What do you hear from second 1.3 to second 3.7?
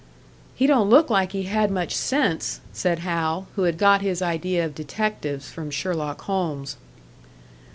he had much sense," said Hal who